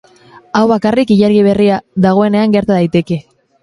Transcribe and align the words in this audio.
Hau 0.59 0.61
bakarrik 0.71 1.13
ilargi 1.17 1.45
berria 1.51 1.79
dagoenean 2.09 2.61
gerta 2.61 2.77
daiteke. 2.83 3.25